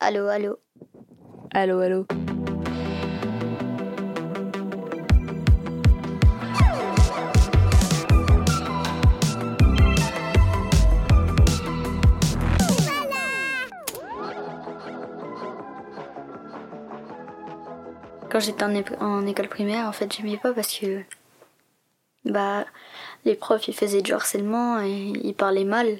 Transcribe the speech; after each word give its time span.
Allô, 0.00 0.28
allô. 0.28 0.58
Allô, 1.52 1.80
allô. 1.80 2.06
Quand 18.30 18.38
j'étais 18.38 18.62
en, 18.62 18.72
en 19.00 19.26
école 19.26 19.48
primaire, 19.48 19.86
en 19.86 19.92
fait, 19.92 20.12
j'aimais 20.12 20.36
pas 20.36 20.52
parce 20.52 20.78
que 20.78 21.02
bah 22.24 22.66
les 23.24 23.34
profs 23.34 23.66
ils 23.66 23.74
faisaient 23.74 24.02
du 24.02 24.12
harcèlement 24.12 24.80
et 24.80 25.12
ils 25.24 25.34
parlaient 25.34 25.64
mal. 25.64 25.98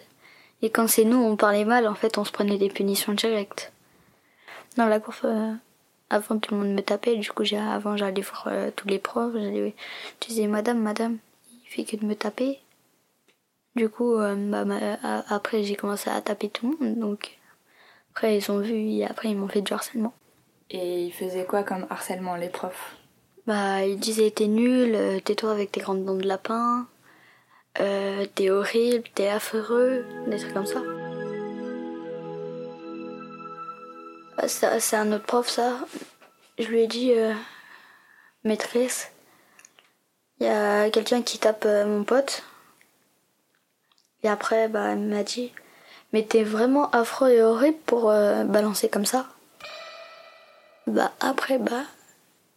Et 0.62 0.70
quand 0.70 0.88
c'est 0.88 1.04
nous 1.04 1.18
on 1.18 1.36
parlait 1.36 1.64
mal, 1.64 1.88
en 1.88 1.94
fait, 1.96 2.16
on 2.16 2.24
se 2.24 2.30
prenait 2.30 2.58
des 2.58 2.68
punitions 2.68 3.12
directes. 3.14 3.72
Dans 4.78 4.86
la 4.86 5.00
cour, 5.00 5.14
euh, 5.24 5.52
avant 6.08 6.38
tout 6.38 6.54
le 6.54 6.60
monde 6.60 6.72
me 6.72 6.82
tapait, 6.82 7.16
du 7.16 7.28
coup, 7.32 7.42
j'ai- 7.42 7.58
avant 7.58 7.96
j'allais 7.96 8.22
voir 8.22 8.44
euh, 8.46 8.70
tous 8.76 8.86
les 8.86 9.00
profs, 9.00 9.32
j'allais, 9.32 9.74
je 10.22 10.26
disais 10.28 10.46
Madame, 10.46 10.78
Madame, 10.80 11.18
il 11.64 11.68
fait 11.68 11.82
que 11.82 11.96
de 11.96 12.06
me 12.06 12.14
taper. 12.14 12.60
Du 13.74 13.88
coup, 13.88 14.14
euh, 14.14 14.36
bah, 14.36 14.64
après 15.30 15.64
j'ai 15.64 15.74
commencé 15.74 16.08
à 16.10 16.20
taper 16.20 16.48
tout 16.48 16.76
le 16.80 16.86
monde, 16.86 16.98
donc 17.00 17.38
après 18.12 18.36
ils 18.36 18.52
ont 18.52 18.60
vu 18.60 18.76
et 18.76 19.04
après 19.04 19.30
ils 19.30 19.36
m'ont 19.36 19.48
fait 19.48 19.62
du 19.62 19.72
harcèlement. 19.72 20.14
Et 20.70 21.06
ils 21.06 21.12
faisaient 21.12 21.44
quoi 21.44 21.64
comme 21.64 21.88
harcèlement, 21.90 22.36
les 22.36 22.48
profs? 22.48 22.94
Bah, 23.48 23.84
ils 23.84 23.98
disaient 23.98 24.30
t'es 24.30 24.46
nul, 24.46 24.94
euh, 24.94 25.18
tais-toi 25.18 25.50
avec 25.50 25.72
tes 25.72 25.80
grandes 25.80 26.04
dents 26.04 26.14
de 26.14 26.26
lapin, 26.26 26.86
euh, 27.80 28.26
t'es 28.32 28.50
horrible, 28.50 29.08
t'es 29.16 29.26
affreux, 29.26 30.04
des 30.28 30.38
trucs 30.38 30.54
comme 30.54 30.66
ça. 30.66 30.82
Ah, 34.40 34.46
ça, 34.46 34.78
C'est 34.78 34.94
un 34.96 35.10
autre 35.12 35.24
prof, 35.24 35.48
ça. 35.48 35.80
Je 36.58 36.68
lui 36.68 36.82
ai 36.82 36.86
dit, 36.86 37.12
euh, 37.12 37.34
maîtresse, 38.44 39.10
il 40.38 40.46
y 40.46 40.50
a 40.50 40.90
quelqu'un 40.90 41.22
qui 41.22 41.38
tape 41.38 41.64
euh, 41.66 41.84
mon 41.84 42.04
pote. 42.04 42.44
Et 44.22 44.28
après, 44.28 44.68
bah, 44.68 44.92
elle 44.92 45.00
m'a 45.00 45.24
dit, 45.24 45.52
mais 46.12 46.22
t'es 46.24 46.44
vraiment 46.44 46.88
affreux 46.90 47.30
et 47.30 47.42
horrible 47.42 47.78
pour 47.84 48.10
euh, 48.10 48.44
balancer 48.44 48.88
comme 48.88 49.06
ça. 49.06 49.26
Bah, 50.86 51.12
après, 51.18 51.58
bah, 51.58 51.82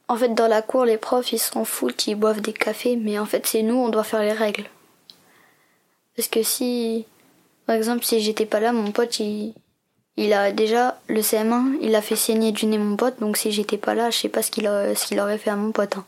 en 0.08 0.18
fait, 0.18 0.36
dans 0.36 0.48
la 0.48 0.62
cour, 0.62 0.86
les 0.86 0.98
profs, 0.98 1.34
ils 1.34 1.40
s'en 1.40 1.66
foutent, 1.66 2.06
ils 2.06 2.16
boivent 2.16 2.42
des 2.42 2.54
cafés, 2.54 2.95
mais 2.95 3.18
en 3.18 3.26
fait, 3.26 3.48
c'est 3.48 3.64
nous, 3.64 3.76
on 3.76 3.90
doit 3.90 4.04
faire 4.04 4.22
les 4.22 4.34
règles. 4.34 4.70
Parce 6.16 6.28
que 6.28 6.44
si, 6.44 7.08
par 7.66 7.76
exemple, 7.76 8.04
si 8.04 8.22
j'étais 8.22 8.45
pas 8.45 8.60
là, 8.60 8.72
mon 8.72 8.92
pote, 8.92 9.20
il, 9.20 9.56
il 10.17 10.34
a 10.34 10.52
déjà, 10.52 11.00
le 11.08 11.22
CM1, 11.22 11.78
il 11.81 11.95
a 11.95 12.02
fait 12.02 12.16
saigner 12.16 12.52
du 12.52 12.66
nez 12.66 12.78
mon 12.78 12.95
pote, 12.95 13.20
donc 13.20 13.38
si 13.38 13.52
j'étais 13.52 13.78
pas 13.78 13.94
là, 13.95 14.09
je 14.09 14.17
sais 14.17 14.30
pas 14.30 14.42
ce 14.42 14.52
qu'il 14.52 14.66
ce 14.66 15.20
aurait 15.20 15.38
fait 15.38 15.50
à 15.50 15.56
mon 15.56 15.72
pote. 15.72 15.98
hein. 15.98 16.06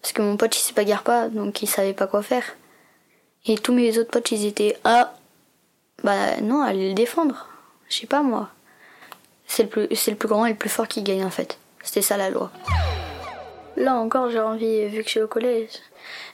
Parce 0.00 0.12
que 0.12 0.22
mon 0.22 0.36
pote, 0.36 0.56
il 0.56 0.60
se 0.60 0.72
bagarre 0.74 1.02
pas, 1.02 1.28
donc 1.28 1.62
il 1.62 1.66
savait 1.66 1.92
pas 1.94 2.06
quoi 2.06 2.22
faire. 2.22 2.44
Et 3.46 3.56
tous 3.56 3.72
mes 3.72 3.98
autres 3.98 4.10
potes, 4.10 4.30
ils 4.32 4.46
étaient, 4.46 4.76
ah, 4.84 5.14
bah 6.02 6.40
non, 6.42 6.62
allez 6.62 6.88
le 6.88 6.94
défendre. 6.94 7.48
Je 7.88 7.98
sais 7.98 8.06
pas, 8.06 8.22
moi. 8.22 8.48
C'est 9.46 9.64
le, 9.64 9.68
plus, 9.68 9.88
c'est 9.94 10.10
le 10.10 10.16
plus 10.16 10.28
grand 10.28 10.46
et 10.46 10.50
le 10.50 10.56
plus 10.56 10.70
fort 10.70 10.88
qui 10.88 11.02
gagne, 11.02 11.24
en 11.24 11.30
fait. 11.30 11.58
C'était 11.82 12.02
ça 12.02 12.16
la 12.16 12.30
loi. 12.30 12.50
Là 13.76 13.94
encore, 13.96 14.30
j'ai 14.30 14.40
envie, 14.40 14.86
vu 14.86 14.98
que 15.00 15.06
je 15.06 15.10
suis 15.10 15.20
au 15.20 15.26
collège, 15.26 15.70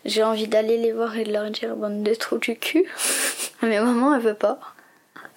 j'ai 0.04 0.22
envie 0.22 0.46
d'aller 0.46 0.76
les 0.76 0.92
voir 0.92 1.16
et 1.16 1.24
de 1.24 1.32
leur 1.32 1.50
dire 1.50 1.74
bande 1.74 2.02
de 2.02 2.14
trous 2.14 2.38
du 2.38 2.56
cul. 2.56 2.84
Mais 3.62 3.80
maman, 3.80 4.14
elle 4.14 4.20
veut 4.22 4.34
pas. 4.34 4.58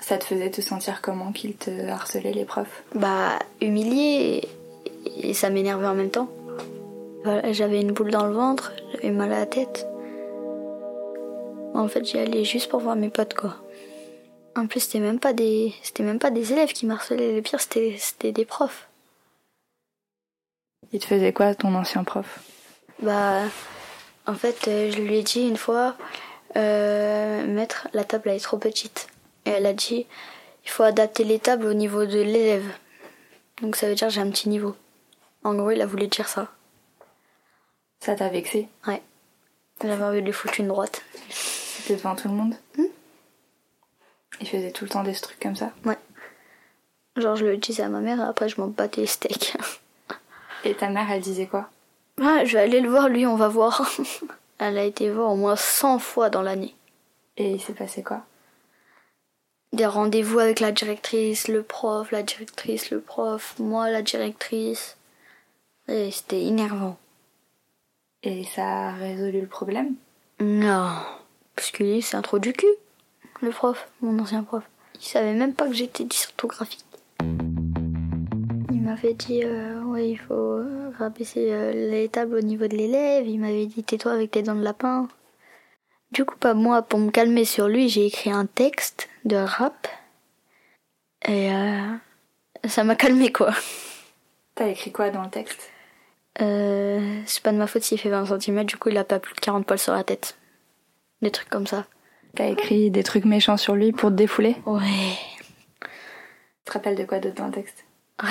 Ça 0.05 0.17
te 0.17 0.25
faisait 0.25 0.51
te 0.51 0.59
sentir 0.59 1.01
comment 1.01 1.31
qu'ils 1.31 1.55
te 1.55 1.87
harcelaient, 1.87 2.33
les 2.33 2.43
profs? 2.43 2.83
Bah, 2.93 3.39
humiliée 3.61 4.49
et, 5.05 5.29
et 5.29 5.33
ça 5.33 5.49
m'énervait 5.49 5.87
en 5.87 5.95
même 5.95 6.09
temps. 6.11 6.27
Voilà, 7.23 7.53
j'avais 7.53 7.79
une 7.79 7.93
boule 7.93 8.11
dans 8.11 8.25
le 8.25 8.33
ventre, 8.33 8.73
j'avais 8.91 9.11
mal 9.11 9.31
à 9.31 9.39
la 9.39 9.45
tête. 9.45 9.87
En 11.73 11.87
fait, 11.87 12.03
j'y 12.03 12.19
allais 12.19 12.43
juste 12.43 12.69
pour 12.69 12.81
voir 12.81 12.97
mes 12.97 13.07
potes, 13.07 13.33
quoi. 13.33 13.55
En 14.57 14.67
plus, 14.67 14.81
c'était 14.81 14.99
même 14.99 15.19
pas 15.19 15.31
des, 15.31 15.73
c'était 15.83 16.03
même 16.03 16.19
pas 16.19 16.31
des 16.31 16.51
élèves 16.51 16.73
qui 16.73 16.85
m'harcelaient. 16.85 17.33
Le 17.33 17.41
pire, 17.41 17.61
c'était, 17.61 17.95
c'était 17.97 18.33
des 18.33 18.43
profs. 18.43 18.89
Il 20.91 20.99
te 20.99 21.05
faisait 21.05 21.31
quoi, 21.31 21.55
ton 21.55 21.73
ancien 21.75 22.03
prof? 22.03 22.41
Bah, 23.01 23.43
en 24.27 24.33
fait, 24.33 24.67
euh, 24.67 24.91
je 24.91 25.01
lui 25.01 25.19
ai 25.19 25.23
dit 25.23 25.47
une 25.47 25.57
fois, 25.57 25.95
euh, 26.57 27.47
maître, 27.47 27.87
la 27.93 28.03
table 28.03 28.29
elle 28.29 28.35
est 28.35 28.39
trop 28.41 28.57
petite. 28.57 29.07
Et 29.45 29.51
elle 29.51 29.65
a 29.65 29.73
dit, 29.73 30.05
il 30.63 30.69
faut 30.69 30.83
adapter 30.83 31.23
les 31.23 31.39
tables 31.39 31.65
au 31.65 31.73
niveau 31.73 32.05
de 32.05 32.21
l'élève. 32.21 32.65
Donc 33.61 33.75
ça 33.75 33.87
veut 33.87 33.95
dire 33.95 34.09
j'ai 34.09 34.21
un 34.21 34.29
petit 34.29 34.49
niveau. 34.49 34.75
En 35.43 35.55
gros, 35.55 35.71
il 35.71 35.81
a 35.81 35.85
voulu 35.85 36.07
dire 36.07 36.27
ça. 36.27 36.47
Ça 37.99 38.15
t'a 38.15 38.29
vexé 38.29 38.67
Ouais. 38.87 39.01
J'avais 39.81 40.03
envie 40.03 40.21
de 40.21 40.25
lui 40.25 40.33
foutre 40.33 40.59
une 40.59 40.67
droite. 40.69 41.01
C'était 41.29 41.95
devant 41.95 42.15
tout 42.15 42.29
le 42.29 42.33
monde 42.33 42.55
Il 44.39 44.47
faisait 44.47 44.71
tout 44.71 44.85
le 44.85 44.89
temps 44.89 45.03
des 45.03 45.13
trucs 45.13 45.39
comme 45.39 45.55
ça 45.55 45.71
Ouais. 45.85 45.97
Genre, 47.17 47.35
je 47.35 47.45
le 47.45 47.57
disais 47.57 47.83
à 47.83 47.89
ma 47.89 47.99
mère 47.99 48.19
et 48.19 48.23
après, 48.23 48.49
je 48.49 48.59
m'en 48.59 48.67
battais 48.67 49.01
les 49.01 49.07
steaks. 49.07 49.55
Et 50.63 50.73
ta 50.73 50.89
mère, 50.89 51.11
elle 51.11 51.21
disait 51.21 51.47
quoi 51.47 51.69
Ah, 52.21 52.45
je 52.45 52.53
vais 52.53 52.63
aller 52.63 52.79
le 52.79 52.89
voir, 52.89 53.09
lui, 53.09 53.27
on 53.27 53.35
va 53.35 53.49
voir. 53.49 53.81
Elle 54.59 54.77
a 54.77 54.83
été 54.83 55.09
voir 55.09 55.31
au 55.31 55.35
moins 55.35 55.55
100 55.57 55.99
fois 55.99 56.29
dans 56.29 56.41
l'année. 56.41 56.73
Et 57.37 57.51
il 57.51 57.61
s'est 57.61 57.73
passé 57.73 58.01
quoi 58.01 58.21
des 59.73 59.87
rendez-vous 59.87 60.39
avec 60.39 60.59
la 60.59 60.71
directrice, 60.71 61.47
le 61.47 61.63
prof, 61.63 62.11
la 62.11 62.23
directrice, 62.23 62.91
le 62.91 62.99
prof, 63.01 63.55
moi, 63.59 63.89
la 63.89 64.01
directrice. 64.01 64.97
Et 65.87 66.11
c'était 66.11 66.43
énervant. 66.43 66.97
Et 68.21 68.45
ça 68.45 68.87
a 68.87 68.91
résolu 68.93 69.41
le 69.41 69.47
problème? 69.47 69.95
Non. 70.39 70.91
Parce 71.55 71.73
un 72.13 72.21
trou 72.21 72.39
du 72.39 72.53
cul, 72.53 72.65
le 73.41 73.49
prof, 73.49 73.89
mon 74.01 74.17
ancien 74.19 74.43
prof. 74.43 74.63
Il 74.95 75.05
savait 75.05 75.33
même 75.33 75.53
pas 75.53 75.67
que 75.67 75.73
j'étais 75.73 76.03
dysorthographique. 76.05 76.85
Il 77.19 78.81
m'avait 78.81 79.13
dit, 79.13 79.41
euh, 79.43 79.81
ouais, 79.83 80.09
il 80.09 80.17
faut 80.17 80.61
rabaisser 80.97 81.51
euh, 81.51 81.89
les 81.89 82.07
tables 82.09 82.35
au 82.35 82.41
niveau 82.41 82.67
de 82.67 82.75
l'élève. 82.77 83.27
Il 83.27 83.39
m'avait 83.39 83.65
dit, 83.65 83.83
tais-toi 83.83 84.13
avec 84.13 84.31
tes 84.31 84.43
dents 84.43 84.55
de 84.55 84.63
lapin. 84.63 85.07
Du 86.13 86.25
coup, 86.25 86.35
pas 86.37 86.53
moi, 86.53 86.83
pour 86.83 86.99
me 86.99 87.09
calmer 87.09 87.43
sur 87.43 87.67
lui, 87.67 87.89
j'ai 87.89 88.05
écrit 88.05 88.29
un 88.29 88.45
texte 88.45 89.09
de 89.25 89.35
rap. 89.35 89.87
Et 91.27 91.51
euh, 91.51 91.95
ça 92.65 92.83
m'a 92.83 92.95
calmé, 92.95 93.31
quoi. 93.31 93.51
T'as 94.55 94.67
écrit 94.67 94.91
quoi 94.91 95.09
dans 95.09 95.23
le 95.23 95.31
texte? 95.31 95.71
Euh, 96.39 97.21
c'est 97.25 97.41
pas 97.41 97.51
de 97.51 97.57
ma 97.57 97.65
faute 97.65 97.81
s'il 97.81 97.99
fait 97.99 98.11
20 98.11 98.39
cm, 98.39 98.63
du 98.63 98.77
coup, 98.77 98.89
il 98.89 98.97
a 98.99 99.03
pas 99.03 99.19
plus 99.19 99.33
de 99.33 99.39
40 99.39 99.65
poils 99.65 99.79
sur 99.79 99.93
la 99.93 100.03
tête. 100.03 100.37
Des 101.23 101.31
trucs 101.31 101.49
comme 101.49 101.65
ça. 101.65 101.87
T'as 102.35 102.47
écrit 102.47 102.91
des 102.91 103.01
trucs 103.03 103.25
méchants 103.25 103.57
sur 103.57 103.73
lui 103.73 103.91
pour 103.91 104.11
te 104.11 104.15
défouler? 104.15 104.55
Ouais. 104.67 105.17
Tu 105.81 105.87
te 106.65 106.71
rappelles 106.73 106.95
de 106.95 107.05
quoi 107.05 107.19
d'autre 107.19 107.35
dans 107.35 107.47
le 107.47 107.53
texte? 107.53 107.85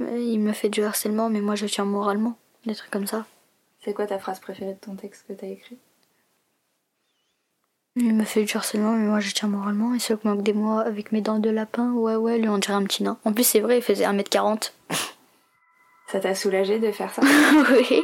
Euh, 0.00 0.16
Il 0.16 0.38
me 0.38 0.52
fait 0.52 0.68
du 0.68 0.84
harcèlement, 0.84 1.28
mais 1.28 1.40
moi 1.40 1.56
je 1.56 1.66
tiens 1.66 1.84
moralement. 1.84 2.38
Des 2.66 2.76
trucs 2.76 2.92
comme 2.92 3.08
ça. 3.08 3.26
C'est 3.80 3.94
quoi 3.94 4.06
ta 4.06 4.18
phrase 4.18 4.40
préférée 4.40 4.74
de 4.74 4.78
ton 4.78 4.96
texte 4.96 5.24
que 5.28 5.32
t'as 5.32 5.46
écrit? 5.46 5.78
Il 7.96 8.14
me 8.14 8.24
fait 8.24 8.44
du 8.44 8.56
harcèlement, 8.56 8.92
mais 8.92 9.06
moi 9.06 9.20
je 9.20 9.32
tiens 9.32 9.48
moralement. 9.48 9.94
Il 9.94 10.00
se 10.00 10.14
moque 10.22 10.42
de 10.42 10.52
moi 10.52 10.82
avec 10.82 11.10
mes 11.10 11.20
dents 11.20 11.38
de 11.38 11.50
lapin. 11.50 11.92
Ouais, 11.92 12.14
ouais, 12.16 12.38
lui 12.38 12.48
on 12.48 12.58
dirait 12.58 12.74
un 12.74 12.84
petit 12.84 13.02
nain. 13.02 13.18
En 13.24 13.32
plus, 13.32 13.44
c'est 13.44 13.60
vrai, 13.60 13.78
il 13.78 13.82
faisait 13.82 14.04
1m40. 14.04 14.72
Ça 16.08 16.20
t'a 16.20 16.34
soulagé 16.34 16.78
de 16.78 16.90
faire 16.90 17.12
ça? 17.12 17.20
Oui. 17.22 18.02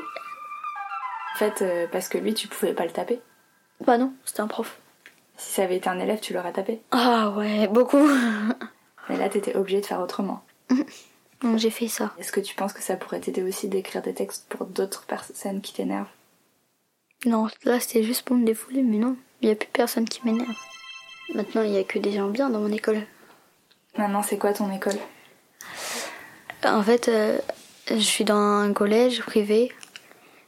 En 1.34 1.38
fait, 1.38 1.62
euh, 1.62 1.86
parce 1.90 2.08
que 2.08 2.18
lui, 2.18 2.34
tu 2.34 2.48
pouvais 2.48 2.74
pas 2.74 2.84
le 2.84 2.90
taper? 2.90 3.20
Bah 3.84 3.96
non, 3.96 4.12
c'était 4.24 4.42
un 4.42 4.46
prof. 4.46 4.78
Si 5.36 5.54
ça 5.54 5.62
avait 5.64 5.76
été 5.76 5.88
un 5.88 5.98
élève, 5.98 6.20
tu 6.20 6.34
l'aurais 6.34 6.52
tapé? 6.52 6.82
Ah 6.90 7.30
ouais, 7.36 7.66
beaucoup. 7.66 8.06
Mais 9.08 9.16
là, 9.16 9.28
t'étais 9.28 9.56
obligé 9.56 9.80
de 9.80 9.86
faire 9.86 10.00
autrement. 10.00 10.44
Donc 11.42 11.58
j'ai 11.58 11.70
fait 11.70 11.88
ça. 11.88 12.12
Est-ce 12.18 12.32
que 12.32 12.40
tu 12.40 12.54
penses 12.54 12.72
que 12.72 12.82
ça 12.82 12.96
pourrait 12.96 13.20
t'aider 13.20 13.42
aussi 13.42 13.68
d'écrire 13.68 14.02
des 14.02 14.14
textes 14.14 14.46
pour 14.48 14.66
d'autres 14.66 15.04
personnes 15.04 15.60
qui 15.60 15.72
t'énervent? 15.74 16.08
Non, 17.26 17.48
là 17.64 17.80
c'était 17.80 18.02
juste 18.02 18.22
pour 18.22 18.36
me 18.36 18.44
défouler, 18.44 18.82
mais 18.82 18.98
non, 18.98 19.16
il 19.40 19.48
y 19.48 19.52
a 19.52 19.54
plus 19.54 19.68
personne 19.72 20.08
qui 20.08 20.20
m'énerve. 20.24 20.56
Maintenant, 21.34 21.62
il 21.62 21.72
y 21.72 21.78
a 21.78 21.84
que 21.84 21.98
des 21.98 22.12
gens 22.12 22.28
bien 22.28 22.50
dans 22.50 22.60
mon 22.60 22.72
école. 22.72 23.06
Maintenant, 23.96 24.22
c'est 24.22 24.38
quoi 24.38 24.52
ton 24.52 24.70
école? 24.72 24.98
En 26.64 26.82
fait, 26.82 27.08
euh, 27.08 27.38
je 27.88 27.96
suis 27.96 28.24
dans 28.24 28.36
un 28.36 28.72
collège 28.72 29.22
privé 29.22 29.72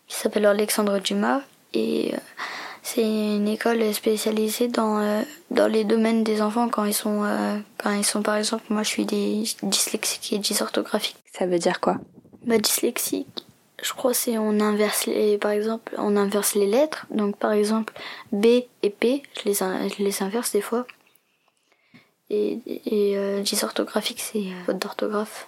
qui 0.06 0.16
s'appelle 0.16 0.46
Alexandre 0.46 0.98
Dumas 0.98 1.42
et 1.72 2.14
euh, 2.14 2.18
c'est 2.88 3.02
une 3.38 3.48
école 3.56 3.82
spécialisée 4.02 4.68
dans, 4.68 4.94
euh, 4.98 5.22
dans 5.50 5.68
les 5.76 5.84
domaines 5.92 6.22
des 6.30 6.38
enfants 6.46 6.68
quand 6.74 6.84
ils 6.92 6.94
sont 7.04 7.24
euh, 7.24 7.58
quand 7.80 7.92
ils 8.02 8.04
sont 8.12 8.22
par 8.22 8.36
exemple 8.42 8.66
moi 8.74 8.82
je 8.86 8.90
suis 8.94 9.06
des 9.14 9.44
dyslexiques 9.74 10.32
et 10.32 10.38
dysorthographiques. 10.38 11.22
Ça 11.36 11.44
veut 11.50 11.58
dire 11.66 11.78
quoi? 11.84 11.94
Bah 12.48 12.58
dyslexique, 12.58 13.36
je 13.82 13.92
crois 13.98 14.14
c'est 14.14 14.36
on 14.38 14.60
inverse 14.60 15.06
les 15.06 15.36
par 15.44 15.52
exemple 15.58 15.90
on 15.98 16.16
inverse 16.16 16.54
les 16.54 16.68
lettres 16.76 17.02
donc 17.10 17.36
par 17.44 17.52
exemple 17.60 17.92
B 18.42 18.44
et 18.86 18.90
P 19.00 19.22
je 19.36 19.42
les 19.48 19.54
je 19.54 19.98
les 20.06 20.22
inverse 20.26 20.52
des 20.52 20.62
fois 20.70 20.84
Et, 22.28 22.58
et 22.86 23.16
euh, 23.16 23.40
dysorthographique, 23.50 24.20
c'est 24.20 24.46
euh, 24.50 24.64
faute 24.66 24.80
d'orthographe. 24.82 25.46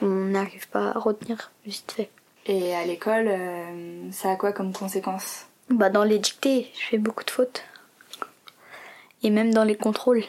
On 0.00 0.30
n'arrive 0.34 0.66
pas 0.68 0.86
à 0.96 0.98
retenir, 0.98 1.50
vite 1.66 1.92
fait. 1.96 2.08
Et 2.46 2.74
à 2.74 2.82
l'école, 2.86 3.28
euh, 3.28 4.10
ça 4.10 4.30
a 4.32 4.36
quoi 4.36 4.52
comme 4.52 4.72
conséquence? 4.72 5.46
Bah, 5.70 5.90
dans 5.90 6.04
les 6.04 6.18
dictées, 6.18 6.70
je 6.74 6.86
fais 6.86 6.98
beaucoup 6.98 7.24
de 7.24 7.30
fautes. 7.30 7.62
Et 9.22 9.30
même 9.30 9.52
dans 9.52 9.64
les 9.64 9.76
contrôles. 9.76 10.24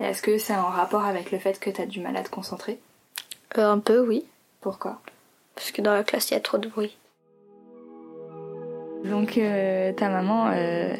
Est-ce 0.00 0.22
que 0.22 0.38
c'est 0.38 0.56
en 0.56 0.68
rapport 0.68 1.04
avec 1.04 1.30
le 1.30 1.38
fait 1.38 1.60
que 1.60 1.70
tu 1.70 1.80
as 1.80 1.86
du 1.86 2.00
mal 2.00 2.16
à 2.16 2.22
te 2.22 2.30
concentrer? 2.30 2.80
Euh, 3.58 3.70
un 3.70 3.78
peu, 3.78 4.00
oui. 4.00 4.24
Pourquoi? 4.60 5.00
Parce 5.54 5.70
que 5.70 5.82
dans 5.82 5.92
la 5.92 6.02
classe, 6.02 6.30
il 6.30 6.34
y 6.34 6.36
a 6.36 6.40
trop 6.40 6.58
de 6.58 6.68
bruit. 6.68 6.96
Donc 9.04 9.36
euh, 9.36 9.92
ta 9.92 10.08
maman, 10.08 10.50
euh, 10.52 10.94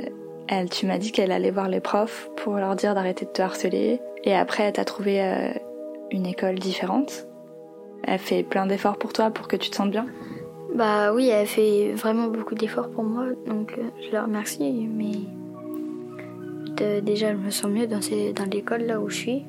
elle, 0.48 0.68
tu 0.68 0.86
m'as 0.86 0.98
dit 0.98 1.12
qu'elle 1.12 1.32
allait 1.32 1.50
voir 1.50 1.68
les 1.68 1.80
profs 1.80 2.28
pour 2.36 2.54
leur 2.56 2.76
dire 2.76 2.94
d'arrêter 2.94 3.24
de 3.24 3.30
te 3.30 3.42
harceler. 3.42 4.00
Et 4.24 4.34
après, 4.34 4.64
elle 4.64 4.72
t'a 4.72 4.84
trouvé 4.84 5.22
euh, 5.22 5.52
une 6.10 6.26
école 6.26 6.58
différente. 6.58 7.26
Elle 8.04 8.18
fait 8.18 8.42
plein 8.42 8.66
d'efforts 8.66 8.98
pour 8.98 9.12
toi 9.12 9.30
pour 9.30 9.48
que 9.48 9.56
tu 9.56 9.70
te 9.70 9.76
sentes 9.76 9.90
bien. 9.90 10.06
Bah 10.74 11.12
oui, 11.12 11.28
elle 11.28 11.46
fait 11.46 11.92
vraiment 11.92 12.28
beaucoup 12.28 12.54
d'efforts 12.54 12.90
pour 12.90 13.04
moi, 13.04 13.26
donc 13.46 13.74
euh, 13.78 13.82
je 14.00 14.10
la 14.12 14.22
remercie. 14.22 14.72
Mais 14.88 15.12
de- 16.76 17.00
déjà, 17.00 17.32
je 17.32 17.36
me 17.38 17.50
sens 17.50 17.70
mieux 17.70 17.86
dans, 17.86 18.00
ces- 18.00 18.32
dans 18.32 18.44
l'école 18.46 18.82
là 18.82 18.98
où 19.00 19.08
je 19.10 19.16
suis 19.16 19.44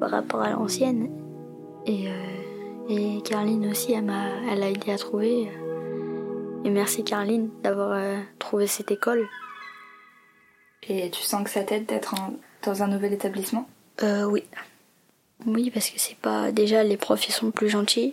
par 0.00 0.10
rapport 0.10 0.40
à 0.40 0.50
l'ancienne. 0.50 1.10
Et, 1.86 2.08
euh, 2.08 2.88
et 2.88 3.20
Carline 3.22 3.66
aussi, 3.70 3.92
elle 3.92 4.04
m'a, 4.04 4.26
elle 4.50 4.62
a 4.62 4.70
aidé 4.70 4.90
à 4.92 4.96
trouver. 4.98 5.48
Et 6.64 6.70
merci 6.70 7.04
Carline 7.04 7.50
d'avoir 7.62 7.92
euh, 7.92 8.16
trouvé 8.38 8.66
cette 8.66 8.90
école. 8.90 9.26
Et 10.88 11.10
tu 11.10 11.20
sens 11.22 11.44
que 11.44 11.50
ça 11.50 11.62
t'aide 11.62 11.84
d'être 11.86 12.14
en- 12.14 12.34
dans 12.64 12.82
un 12.82 12.88
nouvel 12.88 13.12
établissement? 13.12 13.68
Euh, 14.02 14.24
oui. 14.24 14.44
Oui, 15.46 15.70
parce 15.70 15.90
que 15.90 15.98
c'est 16.00 16.16
pas. 16.16 16.50
Déjà, 16.52 16.82
les 16.82 16.96
profs 16.96 17.28
ils 17.28 17.32
sont 17.32 17.50
plus 17.50 17.68
gentils. 17.68 18.12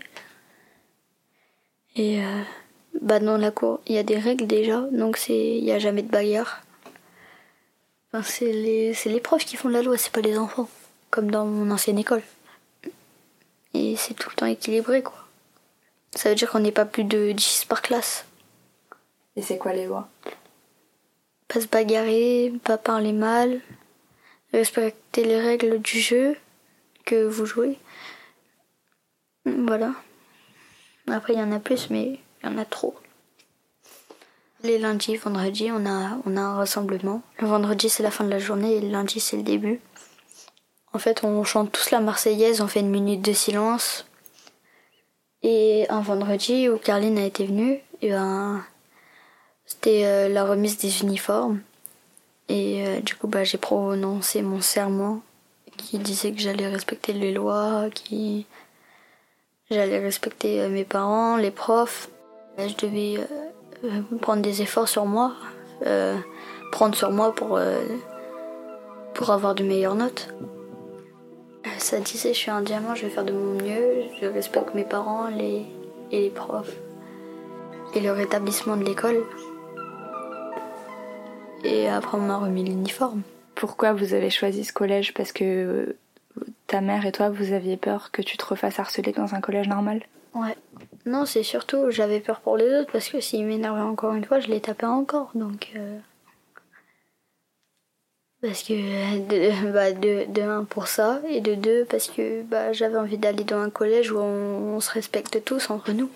Et 1.95 2.23
euh, 2.23 2.41
bah 3.01 3.19
dans 3.19 3.37
la 3.37 3.51
cour, 3.51 3.79
il 3.87 3.95
y 3.95 3.97
a 3.97 4.03
des 4.03 4.17
règles 4.17 4.47
déjà, 4.47 4.81
donc 4.91 5.17
c'est 5.17 5.57
il 5.57 5.63
y 5.63 5.71
a 5.71 5.79
jamais 5.79 6.01
de 6.01 6.09
bagarre. 6.11 6.61
Enfin, 8.11 8.23
c'est 8.23 8.51
les 8.51 8.93
c'est 8.93 9.09
les 9.09 9.21
profs 9.21 9.45
qui 9.45 9.55
font 9.57 9.69
la 9.69 9.81
loi, 9.81 9.97
c'est 9.97 10.11
pas 10.11 10.21
les 10.21 10.37
enfants, 10.37 10.69
comme 11.09 11.31
dans 11.31 11.45
mon 11.45 11.71
ancienne 11.71 11.99
école. 11.99 12.23
Et 13.73 13.95
c'est 13.97 14.13
tout 14.13 14.29
le 14.29 14.35
temps 14.35 14.45
équilibré 14.45 15.03
quoi. 15.03 15.25
Ça 16.15 16.29
veut 16.29 16.35
dire 16.35 16.49
qu'on 16.49 16.59
n'est 16.59 16.71
pas 16.71 16.85
plus 16.85 17.03
de 17.03 17.31
10 17.33 17.65
par 17.65 17.81
classe. 17.81 18.25
Et 19.35 19.41
c'est 19.41 19.57
quoi 19.57 19.73
les 19.73 19.85
lois? 19.85 20.07
Pas 21.47 21.61
se 21.61 21.67
bagarrer, 21.67 22.53
pas 22.63 22.77
parler 22.77 23.11
mal, 23.11 23.61
respecter 24.53 25.25
les 25.25 25.39
règles 25.39 25.79
du 25.79 25.99
jeu 25.99 26.37
que 27.05 27.25
vous 27.25 27.45
jouez. 27.45 27.77
Voilà. 29.45 29.93
Après, 31.11 31.33
il 31.33 31.39
y 31.39 31.43
en 31.43 31.51
a 31.51 31.59
plus, 31.59 31.89
mais 31.89 32.19
il 32.43 32.49
y 32.49 32.53
en 32.53 32.57
a 32.57 32.65
trop. 32.65 32.95
Les 34.63 34.79
lundis, 34.79 35.17
vendredis, 35.17 35.71
on 35.71 35.85
a, 35.85 36.17
un 36.25 36.55
rassemblement. 36.55 37.21
Le 37.39 37.47
vendredi, 37.47 37.89
c'est 37.89 38.03
la 38.03 38.11
fin 38.11 38.23
de 38.23 38.29
la 38.29 38.39
journée 38.39 38.75
et 38.75 38.81
le 38.81 38.89
lundi, 38.89 39.19
c'est 39.19 39.37
le 39.37 39.43
début. 39.43 39.79
En 40.93 40.99
fait, 40.99 41.23
on 41.23 41.43
chante 41.43 41.71
tous 41.71 41.91
la 41.91 41.99
Marseillaise, 41.99 42.61
on 42.61 42.67
fait 42.67 42.79
une 42.79 42.89
minute 42.89 43.21
de 43.21 43.33
silence. 43.33 44.05
Et 45.43 45.85
un 45.89 46.01
vendredi 46.01 46.69
où 46.69 46.77
Carline 46.77 47.19
a 47.19 47.25
été 47.25 47.45
venue, 47.45 47.79
et 48.01 48.09
ben, 48.09 48.65
c'était 49.65 50.05
euh, 50.05 50.29
la 50.29 50.45
remise 50.45 50.77
des 50.77 51.01
uniformes. 51.01 51.61
Et 52.49 52.87
euh, 52.87 53.01
du 53.01 53.15
coup, 53.15 53.27
bah, 53.27 53.43
j'ai 53.43 53.57
prononcé 53.57 54.41
mon 54.41 54.61
serment 54.61 55.21
qui 55.77 55.99
disait 55.99 56.31
que 56.31 56.39
j'allais 56.39 56.67
respecter 56.67 57.13
les 57.13 57.31
lois, 57.31 57.89
qui 57.93 58.45
j'allais 59.69 59.99
respecter 59.99 60.61
euh, 60.61 60.69
mes 60.69 60.85
parents, 60.85 61.37
les 61.37 61.51
profs. 61.51 62.09
Euh, 62.59 62.67
Je 62.67 62.85
devais 62.85 63.19
euh, 63.83 64.01
prendre 64.21 64.41
des 64.41 64.61
efforts 64.61 64.87
sur 64.87 65.05
moi, 65.05 65.33
prendre 66.71 66.95
sur 66.95 67.11
moi 67.11 67.33
pour, 67.33 67.59
pour 69.13 69.29
avoir 69.29 69.53
de 69.55 69.63
meilleures 69.63 69.95
notes. 69.95 70.33
Ça 71.77 71.99
disait, 71.99 72.33
je 72.33 72.39
suis 72.39 72.51
un 72.51 72.61
diamant, 72.61 72.95
je 72.95 73.03
vais 73.05 73.11
faire 73.11 73.25
de 73.25 73.33
mon 73.33 73.53
mieux, 73.53 74.03
je 74.19 74.25
respecte 74.25 74.73
mes 74.73 74.83
parents 74.83 75.27
les, 75.27 75.65
et 76.11 76.21
les 76.21 76.29
profs 76.29 76.75
et 77.93 77.99
le 77.99 78.11
rétablissement 78.11 78.77
de 78.77 78.83
l'école. 78.83 79.23
Et 81.63 81.87
après, 81.87 82.17
on 82.17 82.21
m'a 82.21 82.37
remis 82.37 82.63
l'uniforme. 82.63 83.21
Pourquoi 83.55 83.93
vous 83.93 84.13
avez 84.13 84.29
choisi 84.29 84.63
ce 84.63 84.73
collège? 84.73 85.13
Parce 85.13 85.31
que 85.31 85.95
ta 86.67 86.81
mère 86.81 87.05
et 87.05 87.11
toi, 87.11 87.29
vous 87.29 87.53
aviez 87.53 87.77
peur 87.77 88.11
que 88.11 88.21
tu 88.21 88.37
te 88.37 88.45
refasses 88.45 88.79
harceler 88.79 89.11
dans 89.11 89.35
un 89.35 89.41
collège 89.41 89.67
normal? 89.67 90.03
Ouais. 90.33 90.55
Non, 91.05 91.25
c'est 91.25 91.43
surtout, 91.43 91.91
j'avais 91.91 92.19
peur 92.19 92.41
pour 92.41 92.57
les 92.57 92.73
autres 92.73 92.91
parce 92.91 93.09
que 93.09 93.19
s'ils 93.21 93.45
m'énervaient 93.45 93.81
encore 93.81 94.13
une 94.13 94.25
fois, 94.25 94.39
je 94.39 94.47
les 94.47 94.59
tapais 94.59 94.85
encore. 94.85 95.31
Donc. 95.35 95.71
euh, 95.75 95.97
Parce 98.41 98.63
que. 98.63 98.73
De, 98.73 99.71
bah, 99.71 99.91
de, 99.91 100.25
de 100.31 100.41
un 100.41 100.63
pour 100.65 100.87
ça, 100.87 101.21
et 101.29 101.41
de 101.41 101.55
deux 101.55 101.85
parce 101.85 102.07
que 102.09 102.41
bah, 102.43 102.73
j'avais 102.73 102.97
envie 102.97 103.17
d'aller 103.17 103.43
dans 103.43 103.59
un 103.59 103.69
collège 103.69 104.11
où 104.11 104.17
on, 104.17 104.75
on 104.75 104.79
se 104.79 104.91
respecte 104.91 105.43
tous 105.45 105.69
entre 105.69 105.91
nous. 105.93 106.09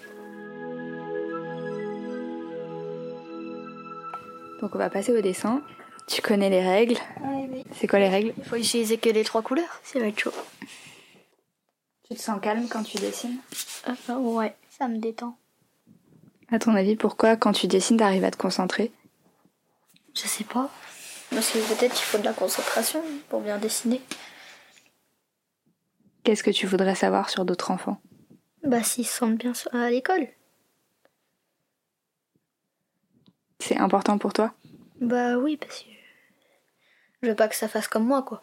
Donc 4.62 4.75
on 4.75 4.78
va 4.78 4.90
passer 4.90 5.18
au 5.18 5.22
dessin. 5.22 5.62
Tu 6.09 6.23
connais 6.23 6.50
les 6.50 6.65
règles. 6.67 6.97
C'est 7.73 7.88
quoi 7.88 8.00
les 8.00 8.09
règles 8.09 8.33
Il 8.38 8.44
faut 8.44 8.56
utiliser 8.56 8.97
que 8.97 9.09
les 9.09 9.23
trois 9.23 9.44
couleurs, 9.44 9.79
ça 9.83 10.00
va 10.00 10.07
être 10.07 10.19
chaud. 10.19 10.33
Tu 12.09 12.15
te 12.15 12.19
sens 12.19 12.41
calme 12.41 12.67
quand 12.67 12.81
tu 12.83 12.97
dessines 12.97 13.38
Ah, 13.85 14.17
ouais, 14.17 14.56
ça 14.71 14.88
me 14.88 14.97
détend. 14.97 15.38
À 16.51 16.57
ton 16.57 16.73
avis, 16.73 16.95
pourquoi 16.95 17.35
quand 17.35 17.51
tu 17.51 17.67
dessines, 17.67 17.97
t'arrives 17.97 18.23
à 18.23 18.31
te 18.31 18.38
concentrer 18.38 18.91
Je 20.15 20.21
sais 20.27 20.44
pas. 20.44 20.71
Parce 21.29 21.51
que 21.51 21.59
peut-être 21.59 21.95
il 21.95 22.03
faut 22.03 22.17
de 22.17 22.23
la 22.23 22.33
concentration 22.33 23.03
pour 23.29 23.41
bien 23.41 23.59
dessiner. 23.59 24.01
Qu'est-ce 26.23 26.44
que 26.44 26.50
tu 26.50 26.65
voudrais 26.65 26.95
savoir 26.95 27.29
sur 27.29 27.45
d'autres 27.45 27.69
enfants 27.69 28.01
Bah, 28.63 28.81
s'ils 28.81 29.05
se 29.05 29.13
sentent 29.15 29.38
bien 29.38 29.53
à 29.73 29.91
l'école. 29.91 30.27
C'est 33.59 33.77
important 33.77 34.17
pour 34.17 34.33
toi 34.33 34.53
Bah 35.00 35.38
oui, 35.38 35.55
parce 35.57 35.81
que 35.83 35.99
je 37.21 37.30
veux 37.30 37.36
pas 37.36 37.48
que 37.48 37.56
ça 37.56 37.68
fasse 37.68 37.88
comme 37.88 38.06
moi, 38.06 38.21
quoi. 38.24 38.42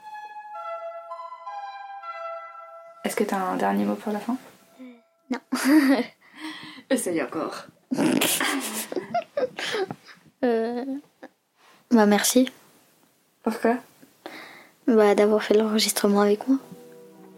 Est-ce 3.05 3.17
que 3.17 3.25
t'as 3.25 3.37
un 3.39 3.57
dernier 3.57 3.85
mot 3.85 3.95
pour 3.95 4.13
la 4.13 4.19
fin? 4.19 4.37
Non. 5.31 5.39
Essaye 6.91 7.23
encore. 7.23 7.67
Euh... 10.45 10.85
Bah 11.91 12.05
merci. 12.05 12.53
Pourquoi? 13.43 13.77
Bah 14.87 15.15
d'avoir 15.15 15.43
fait 15.43 15.55
l'enregistrement 15.55 16.21
avec 16.21 16.47
moi. 16.47 16.59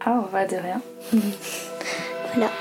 Ah, 0.01 0.21
on 0.21 0.27
va 0.27 0.45
de 0.45 0.57
rien. 0.57 0.81
Voilà. 2.33 2.51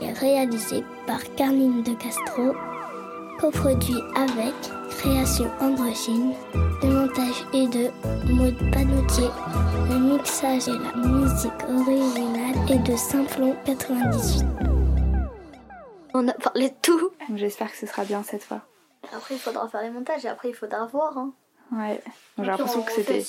Et 0.00 0.12
réalisé 0.12 0.84
par 1.06 1.20
Carline 1.34 1.82
de 1.82 1.94
Castro, 1.94 2.54
coproduit 3.38 4.02
avec 4.14 4.54
Création 4.98 5.50
Androgyne. 5.60 6.32
Le 6.54 6.88
montage 6.88 7.44
est 7.52 7.66
de 7.68 7.90
Maud 8.32 8.56
Panoutier. 8.72 9.28
Le 9.90 9.98
mixage 9.98 10.68
et 10.68 10.78
la 10.78 11.08
musique 11.08 11.62
originale 11.68 12.70
est 12.70 12.90
de 12.90 12.96
Simplon 12.96 13.56
98. 13.64 14.44
On 16.14 16.28
a 16.28 16.32
parlé 16.34 16.68
de 16.68 16.74
tout. 16.82 17.10
J'espère 17.34 17.70
que 17.70 17.76
ce 17.78 17.86
sera 17.86 18.04
bien 18.04 18.22
cette 18.22 18.44
fois. 18.44 18.60
Après 19.12 19.34
il 19.34 19.40
faudra 19.40 19.66
faire 19.68 19.82
les 19.82 19.90
montages 19.90 20.24
et 20.24 20.28
après 20.28 20.50
il 20.50 20.54
faudra 20.54 20.86
voir. 20.86 21.16
Hein. 21.18 21.32
Ouais. 21.72 22.00
J'ai 22.38 22.44
l'impression 22.44 22.82
que 22.82 22.92
c'était. 22.92 23.24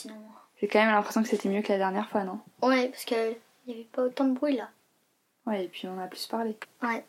J'ai 0.60 0.68
quand 0.68 0.80
même 0.80 0.92
l'impression 0.92 1.24
que 1.24 1.30
c'était 1.30 1.50
mieux 1.50 1.62
que 1.62 1.72
la 1.72 1.78
dernière 1.78 2.10
fois, 2.10 2.24
non? 2.24 2.40
Ouais, 2.62 2.90
parce 2.90 3.06
qu'il 3.06 3.36
n'y 3.68 3.74
avait 3.74 3.90
pas 3.92 4.04
autant 4.04 4.26
de 4.26 4.34
bruit 4.34 4.58
là. 4.58 4.70
Ouais, 5.46 5.66
et 5.66 5.68
puis 5.68 5.88
on 5.88 6.00
a 6.00 6.08
plus 6.08 6.26
parlé. 6.28 6.56
Ouais. 6.82 7.04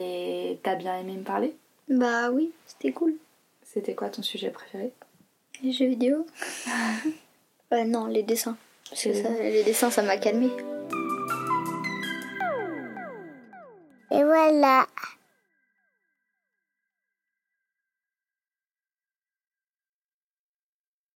Et 0.00 0.58
t'as 0.62 0.74
bien 0.76 0.98
aimé 0.98 1.14
me 1.14 1.24
parler? 1.24 1.56
Bah 1.88 2.30
oui, 2.30 2.52
c'était 2.66 2.92
cool. 2.92 3.14
C'était 3.62 3.94
quoi 3.94 4.08
ton 4.08 4.22
sujet 4.22 4.50
préféré? 4.50 4.92
Les 5.62 5.72
jeux 5.72 5.86
vidéo 5.88 6.26
Euh, 7.72 7.84
non, 7.84 8.06
les 8.06 8.22
dessins. 8.22 8.56
Parce 8.88 9.02
que 9.02 9.08
Les 9.08 9.22
ça, 9.22 9.28
les 9.30 9.64
dessins, 9.64 9.90
ça 9.90 10.02
m'a 10.02 10.16
calmé. 10.18 10.48
Et 14.10 14.22
voilà, 14.22 14.86